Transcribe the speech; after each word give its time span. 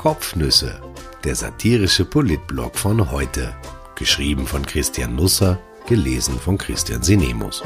Kopfnüsse, 0.00 0.80
der 1.24 1.34
satirische 1.34 2.06
Politblog 2.06 2.78
von 2.78 3.10
heute. 3.10 3.54
Geschrieben 3.96 4.46
von 4.46 4.64
Christian 4.64 5.14
Nusser, 5.14 5.60
gelesen 5.86 6.40
von 6.40 6.56
Christian 6.56 7.02
Sinemus. 7.02 7.62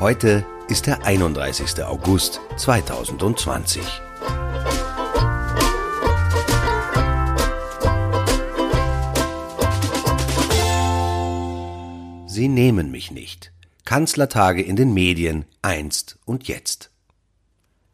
Heute 0.00 0.46
ist 0.68 0.86
der 0.86 1.04
31. 1.04 1.84
August 1.84 2.40
2020. 2.56 3.82
Sie 12.26 12.48
nehmen 12.48 12.90
mich 12.90 13.10
nicht. 13.10 13.52
Kanzlertage 13.84 14.62
in 14.62 14.76
den 14.76 14.94
Medien 14.94 15.44
einst 15.60 16.16
und 16.24 16.48
jetzt. 16.48 16.91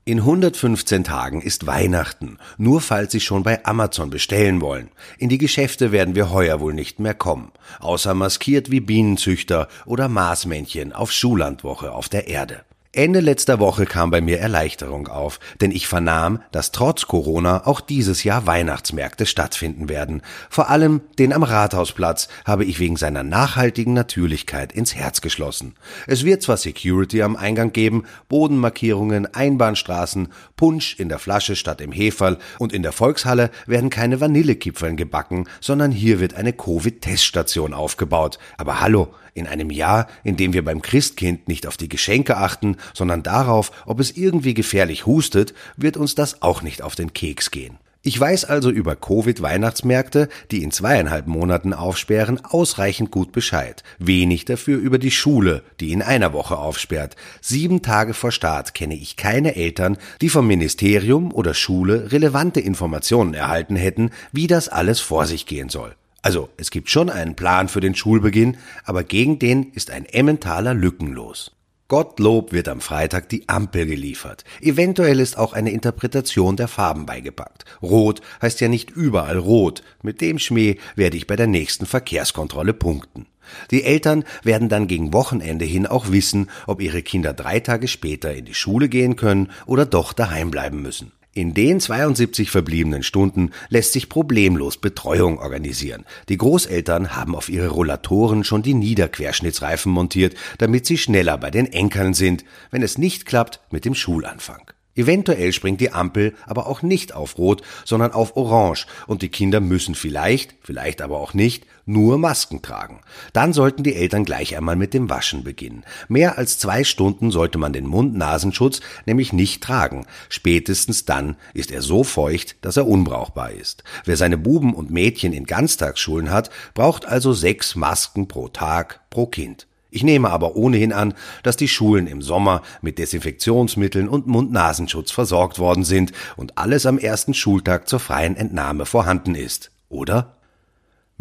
In 0.08 0.20
115 0.20 1.04
Tagen 1.04 1.42
ist 1.42 1.66
Weihnachten, 1.66 2.38
nur 2.56 2.80
falls 2.80 3.12
Sie 3.12 3.20
schon 3.20 3.42
bei 3.42 3.62
Amazon 3.66 4.08
bestellen 4.08 4.62
wollen. 4.62 4.88
In 5.18 5.28
die 5.28 5.36
Geschäfte 5.36 5.92
werden 5.92 6.14
wir 6.14 6.30
heuer 6.30 6.60
wohl 6.60 6.72
nicht 6.72 6.98
mehr 6.98 7.12
kommen, 7.12 7.52
außer 7.80 8.14
maskiert 8.14 8.70
wie 8.70 8.80
Bienenzüchter 8.80 9.68
oder 9.84 10.08
Maßmännchen 10.08 10.94
auf 10.94 11.12
Schullandwoche 11.12 11.92
auf 11.92 12.08
der 12.08 12.26
Erde. 12.26 12.64
Ende 12.98 13.20
letzter 13.20 13.60
Woche 13.60 13.86
kam 13.86 14.10
bei 14.10 14.20
mir 14.20 14.40
Erleichterung 14.40 15.06
auf, 15.06 15.38
denn 15.60 15.70
ich 15.70 15.86
vernahm, 15.86 16.42
dass 16.50 16.72
trotz 16.72 17.06
Corona 17.06 17.64
auch 17.64 17.80
dieses 17.80 18.24
Jahr 18.24 18.48
Weihnachtsmärkte 18.48 19.24
stattfinden 19.24 19.88
werden. 19.88 20.20
Vor 20.50 20.68
allem 20.68 21.02
den 21.16 21.32
am 21.32 21.44
Rathausplatz 21.44 22.26
habe 22.44 22.64
ich 22.64 22.80
wegen 22.80 22.96
seiner 22.96 23.22
nachhaltigen 23.22 23.92
Natürlichkeit 23.92 24.72
ins 24.72 24.96
Herz 24.96 25.20
geschlossen. 25.20 25.76
Es 26.08 26.24
wird 26.24 26.42
zwar 26.42 26.56
Security 26.56 27.22
am 27.22 27.36
Eingang 27.36 27.72
geben, 27.72 28.02
Bodenmarkierungen, 28.28 29.32
Einbahnstraßen, 29.32 30.30
Punsch 30.56 30.98
in 30.98 31.08
der 31.08 31.20
Flasche 31.20 31.54
statt 31.54 31.80
im 31.80 31.92
Heferl 31.92 32.38
und 32.58 32.72
in 32.72 32.82
der 32.82 32.90
Volkshalle 32.90 33.52
werden 33.66 33.90
keine 33.90 34.20
Vanillekipfeln 34.20 34.96
gebacken, 34.96 35.46
sondern 35.60 35.92
hier 35.92 36.18
wird 36.18 36.34
eine 36.34 36.52
Covid-Teststation 36.52 37.74
aufgebaut. 37.74 38.40
Aber 38.56 38.80
hallo, 38.80 39.14
in 39.38 39.46
einem 39.46 39.70
Jahr, 39.70 40.08
in 40.24 40.36
dem 40.36 40.52
wir 40.52 40.64
beim 40.64 40.82
Christkind 40.82 41.48
nicht 41.48 41.66
auf 41.66 41.76
die 41.76 41.88
Geschenke 41.88 42.36
achten, 42.36 42.76
sondern 42.92 43.22
darauf, 43.22 43.72
ob 43.86 44.00
es 44.00 44.16
irgendwie 44.16 44.54
gefährlich 44.54 45.06
hustet, 45.06 45.54
wird 45.76 45.96
uns 45.96 46.14
das 46.14 46.42
auch 46.42 46.62
nicht 46.62 46.82
auf 46.82 46.94
den 46.94 47.12
Keks 47.12 47.50
gehen. 47.50 47.78
Ich 48.08 48.18
weiß 48.18 48.44
also 48.44 48.70
über 48.70 48.94
Covid-Weihnachtsmärkte, 48.94 50.28
die 50.50 50.62
in 50.62 50.70
zweieinhalb 50.70 51.26
Monaten 51.26 51.74
aufsperren, 51.74 52.42
ausreichend 52.42 53.10
gut 53.10 53.32
Bescheid. 53.32 53.82
Wenig 53.98 54.44
dafür 54.44 54.78
über 54.78 54.98
die 54.98 55.10
Schule, 55.10 55.62
die 55.80 55.92
in 55.92 56.00
einer 56.00 56.32
Woche 56.32 56.56
aufsperrt. 56.56 57.16
Sieben 57.42 57.82
Tage 57.82 58.14
vor 58.14 58.30
Start 58.30 58.72
kenne 58.72 58.94
ich 58.94 59.16
keine 59.16 59.56
Eltern, 59.56 59.98
die 60.20 60.28
vom 60.30 60.46
Ministerium 60.46 61.34
oder 61.34 61.54
Schule 61.54 62.12
relevante 62.12 62.60
Informationen 62.60 63.34
erhalten 63.34 63.76
hätten, 63.76 64.10
wie 64.32 64.46
das 64.46 64.68
alles 64.68 65.00
vor 65.00 65.26
sich 65.26 65.44
gehen 65.44 65.68
soll. 65.68 65.97
Also 66.22 66.48
es 66.56 66.70
gibt 66.70 66.90
schon 66.90 67.10
einen 67.10 67.36
Plan 67.36 67.68
für 67.68 67.80
den 67.80 67.94
Schulbeginn, 67.94 68.56
aber 68.84 69.04
gegen 69.04 69.38
den 69.38 69.72
ist 69.72 69.90
ein 69.90 70.04
Emmentaler 70.04 70.74
lückenlos. 70.74 71.52
Gottlob 71.88 72.52
wird 72.52 72.68
am 72.68 72.82
Freitag 72.82 73.30
die 73.30 73.48
Ampel 73.48 73.86
geliefert. 73.86 74.44
Eventuell 74.60 75.20
ist 75.20 75.38
auch 75.38 75.54
eine 75.54 75.70
Interpretation 75.70 76.54
der 76.54 76.68
Farben 76.68 77.06
beigepackt. 77.06 77.64
Rot 77.80 78.20
heißt 78.42 78.60
ja 78.60 78.68
nicht 78.68 78.90
überall 78.90 79.38
rot. 79.38 79.82
Mit 80.02 80.20
dem 80.20 80.38
Schmäh 80.38 80.76
werde 80.96 81.16
ich 81.16 81.26
bei 81.26 81.34
der 81.34 81.46
nächsten 81.46 81.86
Verkehrskontrolle 81.86 82.74
punkten. 82.74 83.24
Die 83.70 83.84
Eltern 83.84 84.24
werden 84.42 84.68
dann 84.68 84.86
gegen 84.86 85.14
Wochenende 85.14 85.64
hin 85.64 85.86
auch 85.86 86.10
wissen, 86.10 86.50
ob 86.66 86.82
ihre 86.82 87.00
Kinder 87.00 87.32
drei 87.32 87.60
Tage 87.60 87.88
später 87.88 88.34
in 88.34 88.44
die 88.44 88.54
Schule 88.54 88.90
gehen 88.90 89.16
können 89.16 89.50
oder 89.64 89.86
doch 89.86 90.12
daheim 90.12 90.50
bleiben 90.50 90.82
müssen. 90.82 91.12
In 91.38 91.54
den 91.54 91.78
72 91.78 92.50
verbliebenen 92.50 93.04
Stunden 93.04 93.52
lässt 93.68 93.92
sich 93.92 94.08
problemlos 94.08 94.76
Betreuung 94.76 95.38
organisieren. 95.38 96.04
Die 96.28 96.36
Großeltern 96.36 97.14
haben 97.14 97.36
auf 97.36 97.48
ihre 97.48 97.68
Rollatoren 97.68 98.42
schon 98.42 98.64
die 98.64 98.74
Niederquerschnittsreifen 98.74 99.92
montiert, 99.92 100.34
damit 100.58 100.84
sie 100.84 100.98
schneller 100.98 101.38
bei 101.38 101.52
den 101.52 101.72
Enkeln 101.72 102.12
sind, 102.12 102.44
wenn 102.72 102.82
es 102.82 102.98
nicht 102.98 103.24
klappt 103.24 103.60
mit 103.70 103.84
dem 103.84 103.94
Schulanfang. 103.94 104.72
Eventuell 104.96 105.52
springt 105.52 105.80
die 105.80 105.92
Ampel 105.92 106.34
aber 106.44 106.66
auch 106.66 106.82
nicht 106.82 107.14
auf 107.14 107.38
Rot, 107.38 107.62
sondern 107.84 108.10
auf 108.10 108.36
Orange 108.36 108.88
und 109.06 109.22
die 109.22 109.28
Kinder 109.28 109.60
müssen 109.60 109.94
vielleicht, 109.94 110.56
vielleicht 110.60 111.00
aber 111.00 111.20
auch 111.20 111.34
nicht, 111.34 111.66
nur 111.88 112.18
Masken 112.18 112.62
tragen. 112.62 113.00
Dann 113.32 113.52
sollten 113.52 113.82
die 113.82 113.94
Eltern 113.94 114.24
gleich 114.24 114.56
einmal 114.56 114.76
mit 114.76 114.94
dem 114.94 115.10
Waschen 115.10 115.42
beginnen. 115.42 115.84
Mehr 116.08 116.38
als 116.38 116.58
zwei 116.58 116.84
Stunden 116.84 117.30
sollte 117.30 117.58
man 117.58 117.72
den 117.72 117.86
Mund-Nasenschutz 117.86 118.80
nämlich 119.06 119.32
nicht 119.32 119.62
tragen. 119.62 120.06
Spätestens 120.28 121.04
dann 121.04 121.36
ist 121.54 121.70
er 121.70 121.82
so 121.82 122.04
feucht, 122.04 122.56
dass 122.60 122.76
er 122.76 122.86
unbrauchbar 122.86 123.52
ist. 123.52 123.82
Wer 124.04 124.16
seine 124.16 124.38
Buben 124.38 124.74
und 124.74 124.90
Mädchen 124.90 125.32
in 125.32 125.44
Ganztagsschulen 125.44 126.30
hat, 126.30 126.50
braucht 126.74 127.06
also 127.06 127.32
sechs 127.32 127.74
Masken 127.74 128.28
pro 128.28 128.48
Tag 128.48 129.00
pro 129.10 129.26
Kind. 129.26 129.66
Ich 129.90 130.04
nehme 130.04 130.30
aber 130.30 130.54
ohnehin 130.56 130.92
an, 130.92 131.14
dass 131.42 131.56
die 131.56 131.68
Schulen 131.68 132.06
im 132.06 132.20
Sommer 132.20 132.62
mit 132.82 132.98
Desinfektionsmitteln 132.98 134.08
und 134.08 134.26
Mund-Nasenschutz 134.26 135.10
versorgt 135.10 135.58
worden 135.58 135.84
sind 135.84 136.12
und 136.36 136.58
alles 136.58 136.84
am 136.84 136.98
ersten 136.98 137.32
Schultag 137.32 137.88
zur 137.88 137.98
freien 137.98 138.36
Entnahme 138.36 138.84
vorhanden 138.84 139.34
ist, 139.34 139.70
oder? 139.88 140.37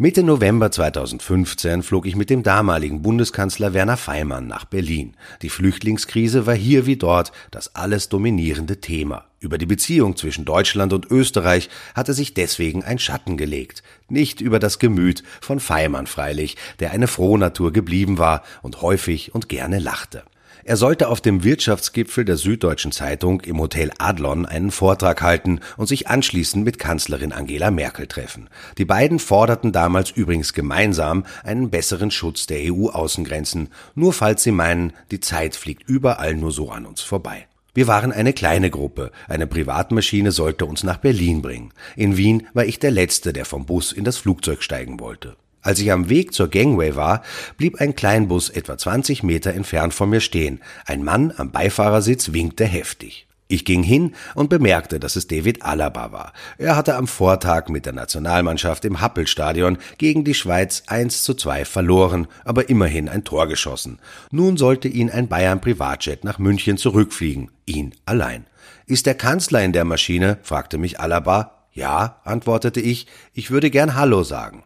Mitte 0.00 0.22
November 0.22 0.70
2015 0.70 1.82
flog 1.82 2.06
ich 2.06 2.14
mit 2.14 2.30
dem 2.30 2.44
damaligen 2.44 3.02
Bundeskanzler 3.02 3.74
Werner 3.74 3.96
Feimann 3.96 4.46
nach 4.46 4.64
Berlin. 4.64 5.16
Die 5.42 5.48
Flüchtlingskrise 5.48 6.46
war 6.46 6.54
hier 6.54 6.86
wie 6.86 6.94
dort 6.94 7.32
das 7.50 7.74
alles 7.74 8.08
dominierende 8.08 8.80
Thema. 8.80 9.24
Über 9.40 9.58
die 9.58 9.66
Beziehung 9.66 10.16
zwischen 10.16 10.44
Deutschland 10.44 10.92
und 10.92 11.10
Österreich 11.10 11.68
hatte 11.96 12.14
sich 12.14 12.32
deswegen 12.32 12.84
ein 12.84 13.00
Schatten 13.00 13.36
gelegt. 13.36 13.82
Nicht 14.08 14.40
über 14.40 14.60
das 14.60 14.78
Gemüt 14.78 15.24
von 15.40 15.58
Feimann 15.58 16.06
freilich, 16.06 16.56
der 16.78 16.92
eine 16.92 17.08
Frohnatur 17.08 17.72
geblieben 17.72 18.18
war 18.18 18.44
und 18.62 18.82
häufig 18.82 19.34
und 19.34 19.48
gerne 19.48 19.80
lachte. 19.80 20.22
Er 20.68 20.76
sollte 20.76 21.08
auf 21.08 21.22
dem 21.22 21.44
Wirtschaftsgipfel 21.44 22.26
der 22.26 22.36
Süddeutschen 22.36 22.92
Zeitung 22.92 23.40
im 23.40 23.58
Hotel 23.58 23.90
Adlon 23.96 24.44
einen 24.44 24.70
Vortrag 24.70 25.22
halten 25.22 25.60
und 25.78 25.86
sich 25.86 26.08
anschließend 26.08 26.62
mit 26.62 26.78
Kanzlerin 26.78 27.32
Angela 27.32 27.70
Merkel 27.70 28.06
treffen. 28.06 28.50
Die 28.76 28.84
beiden 28.84 29.18
forderten 29.18 29.72
damals 29.72 30.10
übrigens 30.10 30.52
gemeinsam 30.52 31.24
einen 31.42 31.70
besseren 31.70 32.10
Schutz 32.10 32.46
der 32.46 32.70
EU-Außengrenzen, 32.70 33.70
nur 33.94 34.12
falls 34.12 34.42
sie 34.42 34.52
meinen, 34.52 34.92
die 35.10 35.20
Zeit 35.20 35.56
fliegt 35.56 35.88
überall 35.88 36.34
nur 36.34 36.52
so 36.52 36.70
an 36.70 36.84
uns 36.84 37.00
vorbei. 37.00 37.46
Wir 37.72 37.86
waren 37.86 38.12
eine 38.12 38.34
kleine 38.34 38.68
Gruppe. 38.68 39.10
Eine 39.26 39.46
Privatmaschine 39.46 40.32
sollte 40.32 40.66
uns 40.66 40.84
nach 40.84 40.98
Berlin 40.98 41.40
bringen. 41.40 41.72
In 41.96 42.18
Wien 42.18 42.46
war 42.52 42.66
ich 42.66 42.78
der 42.78 42.90
Letzte, 42.90 43.32
der 43.32 43.46
vom 43.46 43.64
Bus 43.64 43.90
in 43.90 44.04
das 44.04 44.18
Flugzeug 44.18 44.62
steigen 44.62 45.00
wollte. 45.00 45.36
Als 45.62 45.80
ich 45.80 45.90
am 45.92 46.08
Weg 46.08 46.32
zur 46.32 46.48
Gangway 46.48 46.96
war, 46.96 47.22
blieb 47.56 47.80
ein 47.80 47.94
Kleinbus 47.94 48.48
etwa 48.48 48.78
20 48.78 49.22
Meter 49.22 49.54
entfernt 49.54 49.94
von 49.94 50.10
mir 50.10 50.20
stehen. 50.20 50.60
Ein 50.86 51.04
Mann 51.04 51.32
am 51.36 51.50
Beifahrersitz 51.50 52.32
winkte 52.32 52.64
heftig. 52.64 53.28
Ich 53.50 53.64
ging 53.64 53.82
hin 53.82 54.14
und 54.34 54.50
bemerkte, 54.50 55.00
dass 55.00 55.16
es 55.16 55.26
David 55.26 55.62
Alaba 55.62 56.12
war. 56.12 56.34
Er 56.58 56.76
hatte 56.76 56.96
am 56.96 57.06
Vortag 57.06 57.70
mit 57.70 57.86
der 57.86 57.94
Nationalmannschaft 57.94 58.84
im 58.84 59.00
Happelstadion 59.00 59.78
gegen 59.96 60.22
die 60.22 60.34
Schweiz 60.34 60.82
1 60.86 61.22
zu 61.22 61.32
2 61.32 61.64
verloren, 61.64 62.26
aber 62.44 62.68
immerhin 62.68 63.08
ein 63.08 63.24
Tor 63.24 63.48
geschossen. 63.48 64.00
Nun 64.30 64.58
sollte 64.58 64.86
ihn 64.88 65.10
ein 65.10 65.28
Bayern 65.28 65.62
Privatjet 65.62 66.24
nach 66.24 66.38
München 66.38 66.76
zurückfliegen. 66.76 67.50
Ihn 67.64 67.94
allein. 68.04 68.46
Ist 68.86 69.06
der 69.06 69.14
Kanzler 69.14 69.64
in 69.64 69.72
der 69.72 69.84
Maschine? 69.86 70.38
fragte 70.42 70.76
mich 70.76 71.00
Alaba. 71.00 71.64
Ja, 71.72 72.20
antwortete 72.24 72.80
ich. 72.80 73.06
Ich 73.32 73.50
würde 73.50 73.70
gern 73.70 73.94
Hallo 73.94 74.24
sagen. 74.24 74.64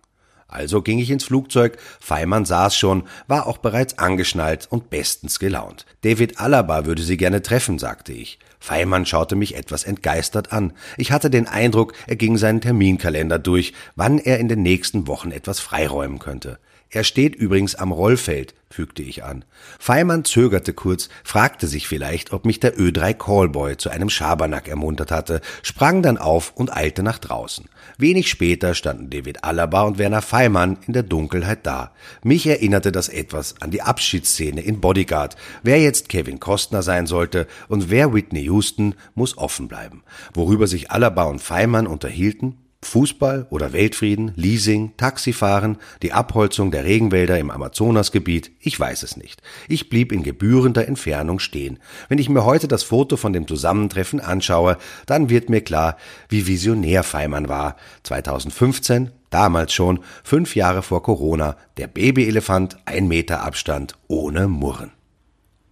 Also 0.53 0.83
ging 0.83 0.99
ich 0.99 1.11
ins 1.11 1.25
Flugzeug, 1.25 1.79
Feimann 1.99 2.45
saß 2.45 2.77
schon, 2.77 3.05
war 3.27 3.47
auch 3.47 3.57
bereits 3.57 3.99
angeschnallt 3.99 4.67
und 4.71 4.91
bestens 4.91 5.39
gelaunt. 5.39 5.87
David 6.03 6.39
Alaba 6.41 6.85
würde 6.85 7.03
sie 7.03 7.17
gerne 7.17 7.41
treffen, 7.41 7.79
sagte 7.79 8.13
ich. 8.13 8.39
Feimann 8.61 9.07
schaute 9.07 9.35
mich 9.35 9.57
etwas 9.57 9.85
entgeistert 9.85 10.53
an. 10.53 10.73
Ich 10.97 11.11
hatte 11.11 11.31
den 11.31 11.49
Eindruck, 11.49 11.95
er 12.07 12.17
ging 12.17 12.37
seinen 12.37 12.61
Terminkalender 12.61 13.39
durch, 13.39 13.73
wann 13.97 14.19
er 14.19 14.39
in 14.39 14.49
den 14.49 14.63
nächsten 14.63 15.07
Wochen 15.09 15.33
etwas 15.33 15.59
freiräumen 15.59 16.19
könnte. 16.19 16.59
Er 16.95 17.05
steht 17.05 17.35
übrigens 17.35 17.75
am 17.75 17.91
Rollfeld, 17.91 18.55
fügte 18.69 19.03
ich 19.03 19.25
an. 19.25 19.47
Feimann 19.79 20.27
zögerte 20.27 20.75
kurz, 20.75 21.09
fragte 21.25 21.67
sich 21.67 21.89
vielleicht, 21.89 22.35
ob 22.35 22.45
mich 22.45 22.61
der 22.61 22.77
Ö3 22.77 23.15
Callboy 23.15 23.79
zu 23.79 23.89
einem 23.89 24.11
Schabernack 24.11 24.69
ermuntert 24.69 25.11
hatte, 25.11 25.41
sprang 25.63 26.03
dann 26.03 26.19
auf 26.19 26.53
und 26.55 26.77
eilte 26.77 27.03
nach 27.03 27.19
draußen. 27.19 27.71
Wenig 27.97 28.29
später 28.29 28.75
standen 28.75 29.09
David 29.09 29.43
Alaba 29.43 29.85
und 29.85 29.97
Werner 29.97 30.21
Feimann 30.21 30.77
in 30.87 30.93
der 30.93 31.03
Dunkelheit 31.03 31.65
da. 31.65 31.93
Mich 32.23 32.47
erinnerte 32.47 32.93
das 32.93 33.09
etwas 33.09 33.55
an 33.63 33.71
die 33.71 33.81
Abschiedsszene 33.81 34.61
in 34.61 34.83
Bodyguard. 34.83 35.37
Wer 35.63 35.81
jetzt 35.81 36.11
Kevin 36.11 36.41
Costner 36.41 36.83
sein 36.83 37.07
sollte 37.07 37.47
und 37.69 37.89
wer 37.89 38.13
Whitney 38.13 38.43
Houston, 38.43 38.97
muss 39.15 39.39
offen 39.39 39.67
bleiben. 39.67 40.03
Worüber 40.35 40.67
sich 40.67 40.91
Alaba 40.91 41.25
und 41.25 41.41
Feimann 41.41 41.87
unterhielten, 41.87 42.59
Fußball 42.85 43.47
oder 43.51 43.73
Weltfrieden, 43.73 44.33
Leasing, 44.37 44.93
Taxifahren, 44.97 45.79
die 46.03 46.13
Abholzung 46.13 46.71
der 46.71 46.85
Regenwälder 46.85 47.39
im 47.39 47.51
Amazonasgebiet, 47.51 48.51
ich 48.61 48.79
weiß 48.79 49.03
es 49.05 49.17
nicht. 49.17 49.41
Ich 49.69 49.89
blieb 49.89 50.13
in 50.13 50.23
gebührender 50.23 50.87
Entfernung 50.87 51.39
stehen. 51.39 51.79
Wenn 52.09 52.19
ich 52.19 52.29
mir 52.29 52.45
heute 52.45 52.69
das 52.69 52.83
Foto 52.83 53.17
von 53.17 53.33
dem 53.33 53.47
Zusammentreffen 53.47 54.21
anschaue, 54.21 54.77
dann 55.07 55.31
wird 55.31 55.49
mir 55.49 55.63
klar, 55.63 55.97
wie 56.29 56.47
visionär 56.47 57.03
Feimann 57.03 57.49
war. 57.49 57.77
2015, 58.03 59.11
damals 59.31 59.73
schon, 59.73 60.01
fünf 60.25 60.57
Jahre 60.57 60.83
vor 60.83 61.03
Corona, 61.03 61.57
der 61.77 61.87
Babyelefant, 61.87 62.77
ein 62.85 63.09
Meter 63.09 63.43
Abstand, 63.43 63.95
ohne 64.09 64.49
Murren. 64.49 64.93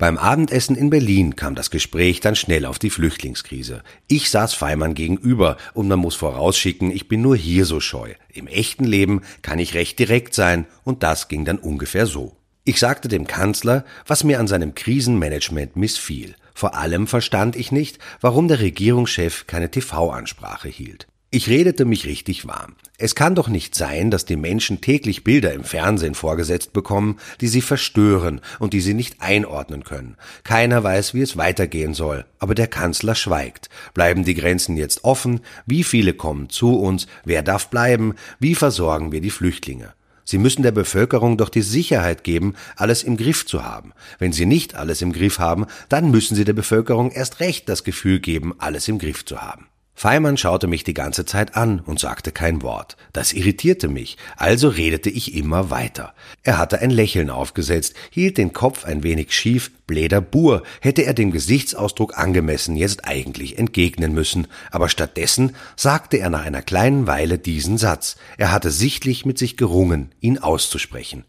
Beim 0.00 0.16
Abendessen 0.16 0.76
in 0.76 0.88
Berlin 0.88 1.36
kam 1.36 1.54
das 1.54 1.70
Gespräch 1.70 2.20
dann 2.20 2.34
schnell 2.34 2.64
auf 2.64 2.78
die 2.78 2.88
Flüchtlingskrise. 2.88 3.82
Ich 4.08 4.30
saß 4.30 4.54
Feimann 4.54 4.94
gegenüber 4.94 5.58
und 5.74 5.88
man 5.88 5.98
muss 5.98 6.14
vorausschicken, 6.14 6.90
ich 6.90 7.06
bin 7.06 7.20
nur 7.20 7.36
hier 7.36 7.66
so 7.66 7.80
scheu. 7.80 8.14
Im 8.32 8.46
echten 8.46 8.84
Leben 8.84 9.20
kann 9.42 9.58
ich 9.58 9.74
recht 9.74 9.98
direkt 9.98 10.32
sein 10.32 10.64
und 10.84 11.02
das 11.02 11.28
ging 11.28 11.44
dann 11.44 11.58
ungefähr 11.58 12.06
so. 12.06 12.34
Ich 12.64 12.80
sagte 12.80 13.08
dem 13.08 13.26
Kanzler, 13.26 13.84
was 14.06 14.24
mir 14.24 14.40
an 14.40 14.48
seinem 14.48 14.74
Krisenmanagement 14.74 15.76
missfiel. 15.76 16.34
Vor 16.54 16.76
allem 16.76 17.06
verstand 17.06 17.54
ich 17.54 17.70
nicht, 17.70 17.98
warum 18.22 18.48
der 18.48 18.60
Regierungschef 18.60 19.46
keine 19.46 19.70
TV-Ansprache 19.70 20.70
hielt. 20.70 21.08
Ich 21.32 21.48
redete 21.48 21.84
mich 21.84 22.06
richtig 22.06 22.48
warm. 22.48 22.74
Es 22.98 23.14
kann 23.14 23.36
doch 23.36 23.46
nicht 23.46 23.76
sein, 23.76 24.10
dass 24.10 24.24
die 24.24 24.34
Menschen 24.34 24.80
täglich 24.80 25.22
Bilder 25.22 25.52
im 25.52 25.62
Fernsehen 25.62 26.16
vorgesetzt 26.16 26.72
bekommen, 26.72 27.20
die 27.40 27.46
sie 27.46 27.60
verstören 27.60 28.40
und 28.58 28.72
die 28.72 28.80
sie 28.80 28.94
nicht 28.94 29.22
einordnen 29.22 29.84
können. 29.84 30.16
Keiner 30.42 30.82
weiß, 30.82 31.14
wie 31.14 31.20
es 31.20 31.36
weitergehen 31.36 31.94
soll, 31.94 32.24
aber 32.40 32.56
der 32.56 32.66
Kanzler 32.66 33.14
schweigt. 33.14 33.68
Bleiben 33.94 34.24
die 34.24 34.34
Grenzen 34.34 34.76
jetzt 34.76 35.04
offen? 35.04 35.38
Wie 35.66 35.84
viele 35.84 36.14
kommen 36.14 36.48
zu 36.48 36.80
uns? 36.80 37.06
Wer 37.24 37.44
darf 37.44 37.68
bleiben? 37.68 38.16
Wie 38.40 38.56
versorgen 38.56 39.12
wir 39.12 39.20
die 39.20 39.30
Flüchtlinge? 39.30 39.92
Sie 40.24 40.38
müssen 40.38 40.64
der 40.64 40.72
Bevölkerung 40.72 41.36
doch 41.36 41.48
die 41.48 41.62
Sicherheit 41.62 42.24
geben, 42.24 42.54
alles 42.74 43.04
im 43.04 43.16
Griff 43.16 43.46
zu 43.46 43.62
haben. 43.64 43.92
Wenn 44.18 44.32
sie 44.32 44.46
nicht 44.46 44.74
alles 44.74 45.00
im 45.00 45.12
Griff 45.12 45.38
haben, 45.38 45.66
dann 45.88 46.10
müssen 46.10 46.34
sie 46.34 46.44
der 46.44 46.54
Bevölkerung 46.54 47.12
erst 47.12 47.38
recht 47.38 47.68
das 47.68 47.84
Gefühl 47.84 48.18
geben, 48.18 48.52
alles 48.58 48.88
im 48.88 48.98
Griff 48.98 49.24
zu 49.24 49.40
haben. 49.40 49.68
Feimann 50.00 50.38
schaute 50.38 50.66
mich 50.66 50.82
die 50.82 50.94
ganze 50.94 51.26
Zeit 51.26 51.56
an 51.56 51.80
und 51.80 52.00
sagte 52.00 52.32
kein 52.32 52.62
Wort. 52.62 52.96
Das 53.12 53.34
irritierte 53.34 53.86
mich, 53.86 54.16
also 54.38 54.70
redete 54.70 55.10
ich 55.10 55.34
immer 55.34 55.68
weiter. 55.68 56.14
Er 56.42 56.56
hatte 56.56 56.80
ein 56.80 56.88
Lächeln 56.88 57.28
aufgesetzt, 57.28 57.92
hielt 58.08 58.38
den 58.38 58.54
Kopf 58.54 58.86
ein 58.86 59.02
wenig 59.02 59.34
schief, 59.34 59.70
bläder 59.86 60.22
Bur, 60.22 60.62
hätte 60.80 61.02
er 61.02 61.12
dem 61.12 61.32
Gesichtsausdruck 61.32 62.16
angemessen 62.16 62.76
jetzt 62.76 63.04
eigentlich 63.04 63.58
entgegnen 63.58 64.14
müssen, 64.14 64.46
aber 64.70 64.88
stattdessen 64.88 65.54
sagte 65.76 66.16
er 66.16 66.30
nach 66.30 66.46
einer 66.46 66.62
kleinen 66.62 67.06
Weile 67.06 67.38
diesen 67.38 67.76
Satz. 67.76 68.16
Er 68.38 68.52
hatte 68.52 68.70
sichtlich 68.70 69.26
mit 69.26 69.36
sich 69.36 69.58
gerungen, 69.58 70.12
ihn 70.20 70.38
auszusprechen. 70.38 71.26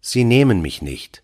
Sie 0.00 0.24
nehmen 0.24 0.62
mich 0.62 0.80
nicht. 0.80 1.22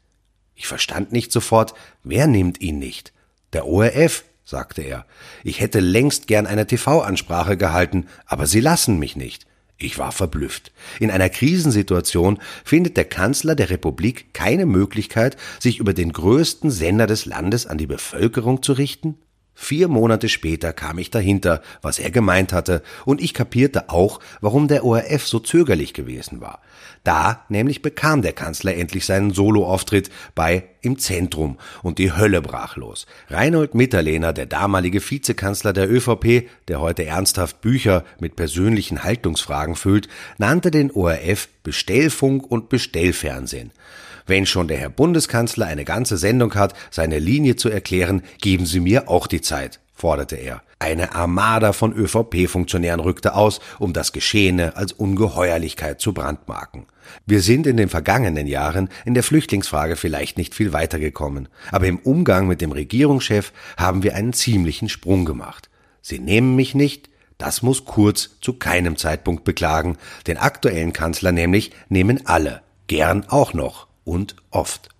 Ich 0.54 0.66
verstand 0.66 1.12
nicht 1.12 1.32
sofort, 1.32 1.72
wer 2.04 2.26
nimmt 2.26 2.60
ihn 2.60 2.78
nicht? 2.78 3.14
Der 3.54 3.66
ORF, 3.66 4.24
sagte 4.50 4.82
er. 4.82 5.06
Ich 5.44 5.60
hätte 5.60 5.80
längst 5.80 6.26
gern 6.26 6.46
eine 6.46 6.66
TV-Ansprache 6.66 7.56
gehalten, 7.56 8.06
aber 8.26 8.46
Sie 8.46 8.60
lassen 8.60 8.98
mich 8.98 9.16
nicht. 9.16 9.46
Ich 9.78 9.98
war 9.98 10.12
verblüfft. 10.12 10.72
In 10.98 11.10
einer 11.10 11.30
Krisensituation 11.30 12.38
findet 12.64 12.98
der 12.98 13.06
Kanzler 13.06 13.54
der 13.54 13.70
Republik 13.70 14.34
keine 14.34 14.66
Möglichkeit, 14.66 15.38
sich 15.58 15.78
über 15.78 15.94
den 15.94 16.12
größten 16.12 16.70
Sender 16.70 17.06
des 17.06 17.24
Landes 17.24 17.66
an 17.66 17.78
die 17.78 17.86
Bevölkerung 17.86 18.62
zu 18.62 18.74
richten? 18.74 19.16
Vier 19.54 19.88
Monate 19.88 20.28
später 20.28 20.72
kam 20.72 20.98
ich 20.98 21.10
dahinter, 21.10 21.60
was 21.82 21.98
er 21.98 22.10
gemeint 22.10 22.52
hatte, 22.52 22.82
und 23.04 23.20
ich 23.20 23.34
kapierte 23.34 23.90
auch, 23.90 24.20
warum 24.40 24.68
der 24.68 24.84
ORF 24.84 25.26
so 25.26 25.38
zögerlich 25.38 25.92
gewesen 25.92 26.40
war. 26.40 26.60
Da 27.04 27.44
nämlich 27.48 27.82
bekam 27.82 28.22
der 28.22 28.32
Kanzler 28.32 28.74
endlich 28.74 29.06
seinen 29.06 29.32
Soloauftritt 29.32 30.10
bei 30.34 30.64
Im 30.82 30.98
Zentrum 30.98 31.58
und 31.82 31.98
die 31.98 32.12
Hölle 32.12 32.42
brach 32.42 32.76
los. 32.76 33.06
Reinhold 33.28 33.74
Mitterlehner, 33.74 34.32
der 34.32 34.46
damalige 34.46 35.00
Vizekanzler 35.00 35.72
der 35.72 35.90
ÖVP, 35.90 36.48
der 36.68 36.80
heute 36.80 37.04
ernsthaft 37.04 37.60
Bücher 37.60 38.04
mit 38.18 38.36
persönlichen 38.36 39.04
Haltungsfragen 39.04 39.76
füllt, 39.76 40.08
nannte 40.38 40.70
den 40.70 40.90
ORF 40.90 41.48
Bestellfunk 41.62 42.50
und 42.50 42.68
Bestellfernsehen. 42.68 43.72
Wenn 44.26 44.46
schon 44.46 44.68
der 44.68 44.78
Herr 44.78 44.90
Bundeskanzler 44.90 45.66
eine 45.66 45.84
ganze 45.84 46.16
Sendung 46.16 46.54
hat, 46.54 46.74
seine 46.90 47.18
Linie 47.18 47.56
zu 47.56 47.68
erklären, 47.68 48.22
geben 48.40 48.66
Sie 48.66 48.80
mir 48.80 49.08
auch 49.08 49.26
die 49.26 49.40
Zeit, 49.40 49.80
forderte 49.94 50.36
er. 50.36 50.62
Eine 50.82 51.14
Armada 51.14 51.74
von 51.74 51.92
ÖVP-Funktionären 51.92 53.00
rückte 53.00 53.34
aus, 53.34 53.60
um 53.78 53.92
das 53.92 54.12
Geschehene 54.12 54.76
als 54.76 54.94
Ungeheuerlichkeit 54.94 56.00
zu 56.00 56.14
brandmarken. 56.14 56.86
Wir 57.26 57.42
sind 57.42 57.66
in 57.66 57.76
den 57.76 57.90
vergangenen 57.90 58.46
Jahren 58.46 58.88
in 59.04 59.12
der 59.12 59.22
Flüchtlingsfrage 59.22 59.96
vielleicht 59.96 60.38
nicht 60.38 60.54
viel 60.54 60.72
weitergekommen, 60.72 61.48
aber 61.70 61.86
im 61.86 61.98
Umgang 61.98 62.46
mit 62.46 62.62
dem 62.62 62.72
Regierungschef 62.72 63.52
haben 63.76 64.02
wir 64.02 64.14
einen 64.14 64.32
ziemlichen 64.32 64.88
Sprung 64.88 65.26
gemacht. 65.26 65.68
Sie 66.00 66.18
nehmen 66.18 66.56
mich 66.56 66.74
nicht, 66.74 67.10
das 67.36 67.60
muss 67.60 67.84
Kurz 67.84 68.30
zu 68.40 68.54
keinem 68.54 68.96
Zeitpunkt 68.96 69.44
beklagen, 69.44 69.98
den 70.26 70.38
aktuellen 70.38 70.94
Kanzler 70.94 71.32
nämlich 71.32 71.72
nehmen 71.90 72.26
alle, 72.26 72.62
gern 72.86 73.26
auch 73.28 73.52
noch 73.52 73.89
und 74.04 74.36
oft. 74.50 74.90